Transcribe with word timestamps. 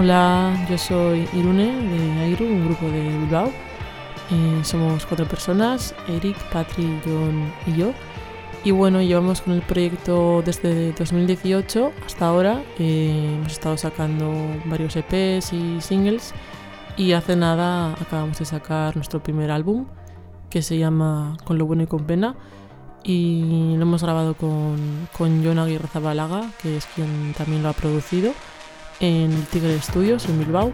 Hola, 0.00 0.54
yo 0.70 0.78
soy 0.78 1.28
Irune 1.32 1.72
de 1.72 2.20
Airu, 2.20 2.44
un 2.44 2.66
grupo 2.66 2.86
de 2.86 3.02
Bilbao. 3.18 3.50
Eh, 4.30 4.60
somos 4.62 5.04
cuatro 5.04 5.26
personas, 5.26 5.92
Eric, 6.06 6.36
Patri, 6.52 7.00
John 7.04 7.52
y 7.66 7.72
yo. 7.74 7.92
Y 8.62 8.70
bueno, 8.70 9.02
llevamos 9.02 9.40
con 9.40 9.54
el 9.54 9.62
proyecto 9.62 10.40
desde 10.46 10.92
2018 10.92 11.90
hasta 12.06 12.28
ahora. 12.28 12.62
Eh, 12.78 13.38
hemos 13.38 13.50
estado 13.50 13.76
sacando 13.76 14.32
varios 14.66 14.94
EPs 14.94 15.52
y 15.52 15.80
singles. 15.80 16.32
Y 16.96 17.10
hace 17.10 17.34
nada 17.34 17.94
acabamos 17.94 18.38
de 18.38 18.44
sacar 18.44 18.94
nuestro 18.94 19.20
primer 19.20 19.50
álbum, 19.50 19.86
que 20.48 20.62
se 20.62 20.78
llama 20.78 21.36
Con 21.42 21.58
lo 21.58 21.66
bueno 21.66 21.82
y 21.82 21.86
con 21.88 22.04
pena. 22.04 22.36
Y 23.02 23.74
lo 23.74 23.82
hemos 23.82 24.04
grabado 24.04 24.34
con, 24.34 25.08
con 25.16 25.44
John 25.44 25.58
Aguirre 25.58 25.88
Zabalaga, 25.88 26.52
que 26.62 26.76
es 26.76 26.86
quien 26.86 27.34
también 27.36 27.64
lo 27.64 27.70
ha 27.70 27.72
producido, 27.72 28.32
en 29.00 29.32
el 29.32 29.44
Tigre 29.46 29.80
Studios 29.80 30.26
en 30.26 30.38
Bilbao. 30.38 30.72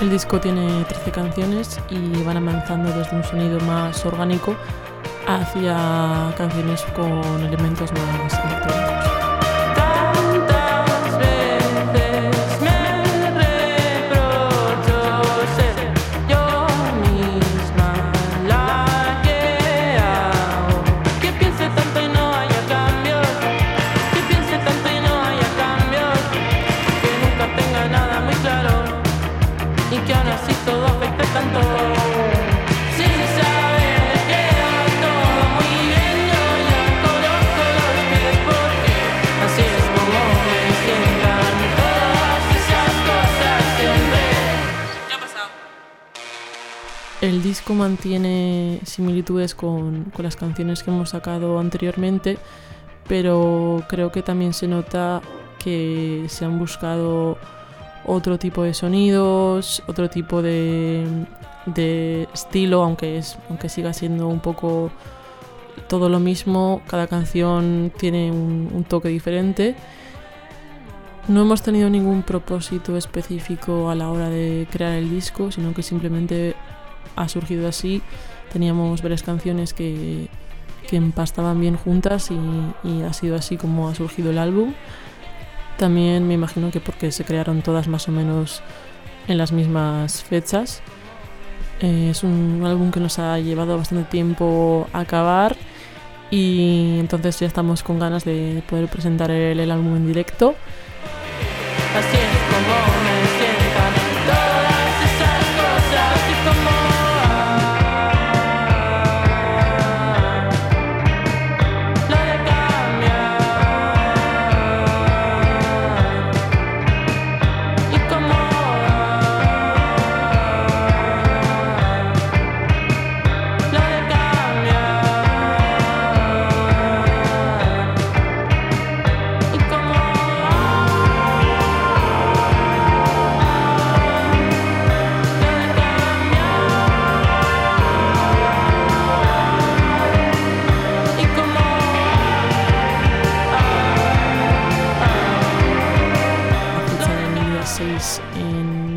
El 0.00 0.10
disco 0.10 0.40
tiene 0.40 0.84
13 0.84 1.10
canciones 1.10 1.80
y 1.90 2.22
van 2.24 2.36
avanzando 2.36 2.90
desde 2.96 3.16
un 3.16 3.24
sonido 3.24 3.60
más 3.60 4.04
orgánico 4.04 4.56
hacia 5.26 6.34
canciones 6.36 6.82
con 6.94 7.42
elementos 7.42 7.90
más 7.92 8.32
electrónicos. 8.32 9.03
El 47.24 47.42
disco 47.42 47.72
mantiene 47.72 48.80
similitudes 48.84 49.54
con, 49.54 50.12
las 50.18 50.36
canciones 50.36 50.82
que 50.82 50.90
hemos 50.90 51.08
sacado 51.08 51.58
anteriormente, 51.58 52.36
pero 53.08 53.82
creo 53.88 54.12
que 54.12 54.20
también 54.20 54.52
se 54.52 54.68
nota 54.68 55.22
que 55.58 56.26
se 56.28 56.44
han 56.44 56.58
buscado 56.58 57.38
otro 58.04 58.38
tipo 58.38 58.62
de 58.62 58.74
sonidos, 58.74 59.82
otro 59.86 60.10
tipo 60.10 60.42
de, 60.42 61.26
estilo, 62.34 62.82
aunque, 62.82 63.16
es, 63.16 63.38
aunque 63.48 63.70
siga 63.70 63.94
siendo 63.94 64.28
un 64.28 64.40
poco 64.40 64.90
todo 65.88 66.10
lo 66.10 66.20
mismo, 66.20 66.82
cada 66.86 67.06
canción 67.06 67.90
tiene 67.96 68.30
un 68.32 68.84
toque 68.86 69.08
diferente. 69.08 69.76
No 71.26 71.40
hemos 71.40 71.62
tenido 71.62 71.88
ningún 71.88 72.22
propósito 72.22 72.98
específico 72.98 73.88
a 73.88 73.94
la 73.94 74.10
hora 74.10 74.28
de 74.28 74.68
crear 74.70 74.92
el 74.92 75.08
disco, 75.08 75.50
sino 75.50 75.72
que 75.72 75.82
simplemente 75.82 76.54
ha 77.16 77.28
surgido 77.28 77.68
así. 77.68 78.02
Teníamos 78.52 79.02
varias 79.02 79.22
canciones 79.22 79.74
que, 79.74 80.28
que 80.88 80.96
empastaban 80.96 81.60
bien 81.60 81.76
juntas 81.76 82.30
y, 82.30 82.88
y 82.88 83.02
ha 83.02 83.12
sido 83.12 83.36
así 83.36 83.56
como 83.56 83.88
ha 83.88 83.94
surgido 83.94 84.30
el 84.30 84.38
álbum. 84.38 84.74
También 85.78 86.26
me 86.28 86.34
imagino 86.34 86.70
que 86.70 86.80
porque 86.80 87.10
se 87.10 87.24
crearon 87.24 87.62
todas 87.62 87.88
más 87.88 88.08
o 88.08 88.12
menos 88.12 88.62
en 89.26 89.38
las 89.38 89.52
mismas 89.52 90.22
fechas. 90.22 90.82
Eh, 91.80 92.08
es 92.10 92.22
un 92.22 92.62
álbum 92.64 92.90
que 92.90 93.00
nos 93.00 93.18
ha 93.18 93.38
llevado 93.38 93.76
bastante 93.76 94.08
tiempo 94.08 94.88
a 94.92 95.00
acabar 95.00 95.56
y 96.30 96.98
entonces 97.00 97.40
ya 97.40 97.46
estamos 97.46 97.82
con 97.82 97.98
ganas 97.98 98.24
de 98.24 98.62
poder 98.68 98.88
presentar 98.88 99.30
el, 99.30 99.58
el 99.58 99.70
álbum 99.70 99.96
en 99.96 100.06
directo. 100.06 100.54
Así 101.94 102.16
es 102.16 102.54
como 102.54 102.93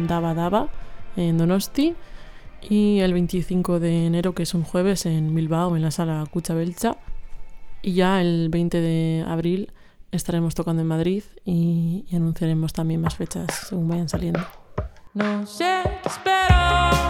Daba 0.08 0.34
Daba, 0.34 0.70
en 1.16 1.38
Donosti. 1.38 1.96
Y 2.62 3.00
el 3.00 3.14
25 3.14 3.80
de 3.80 4.08
enero, 4.08 4.34
que 4.34 4.44
es 4.44 4.54
un 4.54 4.64
jueves, 4.64 5.06
en 5.06 5.34
Bilbao, 5.36 5.76
en 5.76 5.84
la 5.84 5.92
sala 5.92 6.26
Cucha 6.32 6.54
Belcha. 6.54 6.98
Y 7.82 7.94
ya 7.94 8.22
el 8.22 8.50
20 8.50 8.82
de 8.82 9.26
abril 9.28 9.72
estaremos 10.12 10.56
tocando 10.56 10.82
en 10.82 10.88
Madrid 10.88 11.24
y, 11.46 12.06
anunciaremos 12.12 12.74
también 12.74 13.02
más 13.02 13.16
fechas 13.16 13.48
según 13.70 13.88
vayan 13.90 14.10
saliendo. 14.10 14.42
No 15.14 15.44
espero 15.44 17.07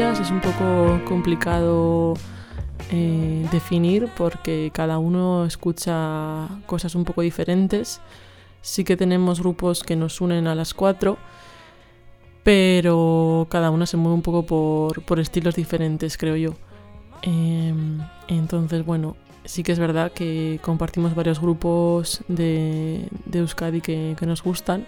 es 0.00 0.30
un 0.30 0.40
poco 0.40 1.00
complicado 1.04 2.14
eh, 2.90 3.46
definir 3.52 4.08
porque 4.16 4.70
cada 4.72 4.96
uno 4.98 5.44
escucha 5.44 6.48
cosas 6.64 6.94
un 6.94 7.04
poco 7.04 7.20
diferentes. 7.20 8.00
Sí 8.62 8.84
que 8.84 8.96
tenemos 8.96 9.40
grupos 9.40 9.82
que 9.82 9.94
nos 9.94 10.22
unen 10.22 10.46
a 10.46 10.54
las 10.54 10.72
cuatro, 10.72 11.18
pero 12.42 13.46
cada 13.50 13.70
una 13.70 13.84
se 13.84 13.98
mueve 13.98 14.14
un 14.14 14.22
poco 14.22 14.46
por, 14.46 15.02
por 15.02 15.20
estilos 15.20 15.56
diferentes, 15.56 16.16
creo 16.16 16.36
yo. 16.36 16.54
Em, 17.20 18.00
entonces, 18.28 18.86
bueno, 18.86 19.16
sí 19.44 19.62
que 19.62 19.72
es 19.72 19.78
verdad 19.78 20.10
que 20.12 20.58
compartimos 20.62 21.14
varios 21.14 21.38
grupos 21.38 22.22
de, 22.28 23.08
de 23.26 23.38
Euskadi 23.40 23.82
que, 23.82 24.16
que 24.18 24.24
nos 24.24 24.42
gustan. 24.42 24.86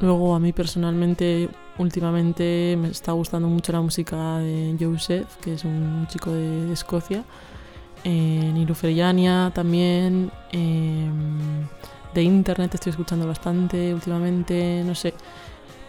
Luego 0.00 0.34
a 0.34 0.40
mí 0.40 0.52
personalmente 0.52 1.48
últimamente 1.78 2.76
me 2.78 2.88
está 2.88 3.12
gustando 3.12 3.48
mucho 3.48 3.72
la 3.72 3.80
música 3.80 4.38
de 4.38 4.76
Joseph, 4.78 5.36
que 5.40 5.54
es 5.54 5.64
un 5.64 6.06
chico 6.08 6.32
de, 6.32 6.72
Escocia. 6.72 7.24
Eh, 8.04 8.50
Nilu 8.52 8.74
también. 9.54 10.30
eh, 10.52 11.08
de 12.14 12.22
internet 12.22 12.74
estoy 12.74 12.90
escuchando 12.90 13.26
bastante 13.26 13.94
últimamente, 13.94 14.82
no 14.84 14.94
sé. 14.94 15.14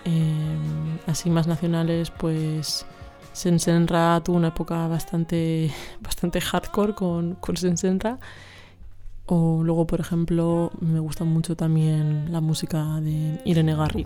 eh, 0.06 0.57
así 1.07 1.30
más 1.30 1.47
nacionales, 1.47 2.12
pues 2.12 2.85
Sensenra 3.33 4.21
tuvo 4.24 4.38
una 4.38 4.50
época 4.50 4.88
bastante, 4.88 5.71
bastante 6.01 6.39
hardcore 6.41 6.94
con, 6.94 7.35
con 7.35 7.57
Sensenra. 7.57 8.19
O 9.25 9.63
luego, 9.63 9.88
por 9.88 10.01
ejemplo, 10.01 10.71
me 10.81 11.00
gusta 11.00 11.24
mucho 11.24 11.56
también 11.56 12.31
la 12.31 12.41
música 12.41 13.00
de 13.01 13.41
Irene 13.45 13.75
Garri. 13.75 14.06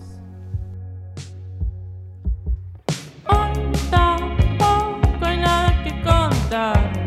stop 6.58 6.97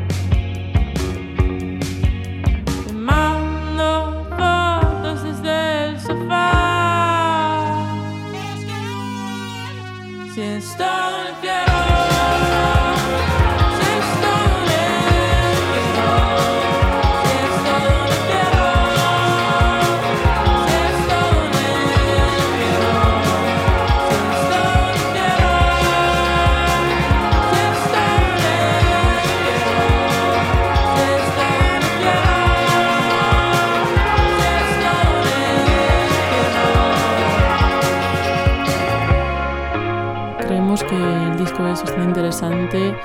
interesante 42.03 42.95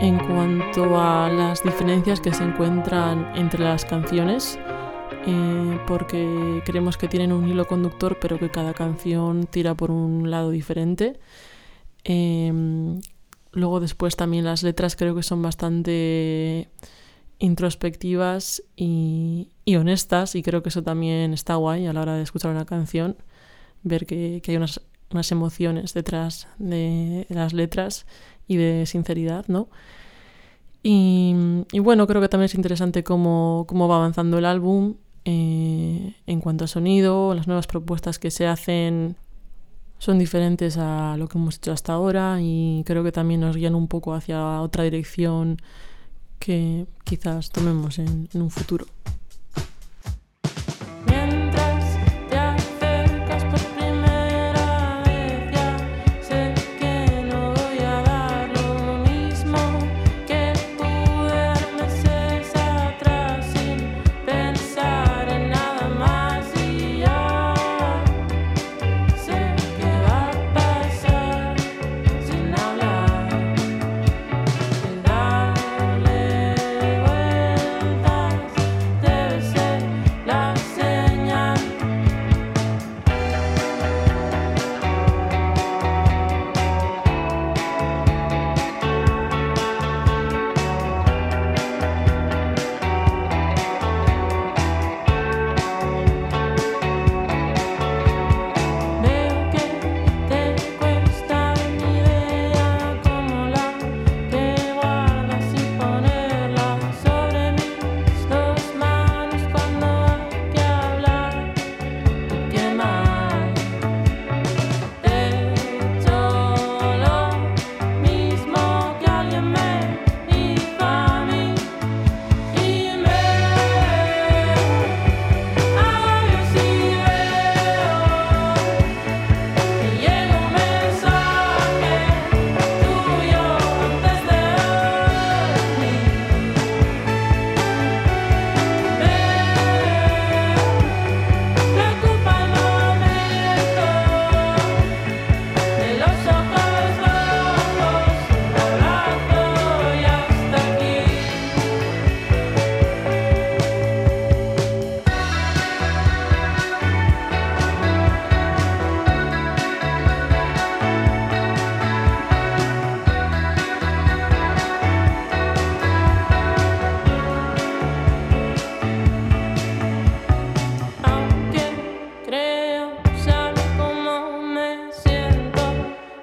en 0.00 0.18
cuanto 0.18 0.98
a 1.00 1.28
las 1.28 1.62
diferencias 1.62 2.20
que 2.20 2.32
se 2.32 2.44
encuentran 2.44 3.36
entre 3.36 3.64
las 3.64 3.84
canciones, 3.84 4.58
eh, 5.26 5.78
porque 5.86 6.62
creemos 6.64 6.96
que 6.96 7.08
tienen 7.08 7.32
un 7.32 7.48
hilo 7.48 7.66
conductor, 7.66 8.18
pero 8.20 8.38
que 8.38 8.50
cada 8.50 8.74
canción 8.74 9.46
tira 9.46 9.74
por 9.74 9.90
un 9.90 10.30
lado 10.30 10.50
diferente. 10.50 11.18
Em, 12.04 13.00
luego 13.52 13.80
después 13.80 14.16
también 14.16 14.44
las 14.44 14.62
letras 14.62 14.94
creo 14.96 15.14
que 15.14 15.22
son 15.22 15.42
bastante 15.42 16.68
introspectivas 17.38 18.62
y, 18.76 19.50
y 19.64 19.76
honestas 19.76 20.34
y 20.34 20.42
creo 20.42 20.62
que 20.62 20.70
eso 20.70 20.82
también 20.82 21.32
está 21.32 21.56
guay 21.56 21.86
a 21.86 21.92
la 21.92 22.02
hora 22.02 22.14
de 22.16 22.22
escuchar 22.22 22.50
una 22.52 22.66
canción, 22.66 23.16
ver 23.82 24.06
que, 24.06 24.40
que 24.42 24.52
hay 24.52 24.56
unas, 24.56 24.80
unas 25.10 25.30
emociones 25.32 25.94
detrás 25.94 26.48
de 26.58 27.26
las 27.28 27.52
letras 27.52 28.06
y 28.46 28.56
de 28.56 28.86
sinceridad, 28.86 29.46
¿no? 29.48 29.68
Y, 30.82 31.34
bueno, 31.80 32.06
creo 32.06 32.22
que 32.22 32.28
también 32.28 32.46
es 32.46 32.54
interesante 32.54 33.04
cómo, 33.04 33.64
cómo 33.68 33.88
va 33.88 33.96
avanzando 33.96 34.38
el 34.38 34.44
álbum 34.44 34.94
eh, 35.24 36.14
en 36.26 36.40
cuanto 36.40 36.64
a 36.64 36.68
sonido, 36.68 37.34
las 37.34 37.46
nuevas 37.46 37.66
propuestas 37.66 38.18
que 38.18 38.30
se 38.30 38.46
hacen 38.46 39.16
son 39.98 40.18
diferentes 40.18 40.78
a 40.78 41.16
lo 41.18 41.28
que 41.28 41.36
hemos 41.36 41.56
hecho 41.56 41.72
hasta 41.72 41.92
ahora 41.92 42.38
y 42.40 42.84
creo 42.86 43.02
que 43.02 43.12
también 43.12 43.40
nos 43.40 43.56
guían 43.56 43.74
un 43.74 43.88
poco 43.88 44.14
hacia 44.14 44.62
otra 44.62 44.84
dirección 44.84 45.58
que 46.38 46.86
quizás 47.04 47.50
tomemos 47.50 47.98
en 47.98 48.28
un 48.32 48.50
futuro. 48.50 48.86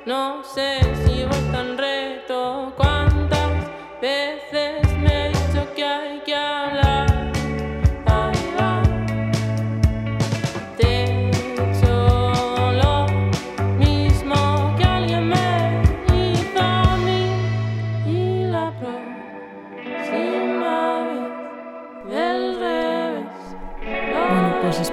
No 0.05 0.43
sé 0.43 0.79
si 1.05 1.23
voy 1.23 1.51
tan 1.51 1.77
reto. 1.77 2.73
¿Cuántas 2.77 3.51
veces 4.01 4.97
me 4.99 5.27
he 5.27 5.29
dicho 5.29 5.67
que 5.75 5.83
hay 5.83 6.19
que 6.19 6.35
hablar? 6.35 7.25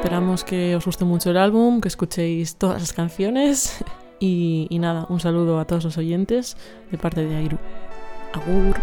Esperamos 0.02 0.44
que 0.44 0.76
os 0.76 0.84
guste 0.84 1.04
mucho 1.04 1.30
el 1.30 1.36
álbum, 1.36 1.80
que 1.80 1.88
escuchéis 1.88 2.56
todas 2.56 2.80
las 2.80 2.92
canciones 2.92 3.82
y, 4.22 4.78
nada, 4.78 5.06
un 5.08 5.18
saludo 5.18 5.58
a 5.58 5.64
todos 5.64 5.84
los 5.84 5.98
oyentes 5.98 6.56
de 6.90 6.98
parte 6.98 7.24
de 7.24 7.34
Airu. 7.34 7.58
Agur. 8.32 8.76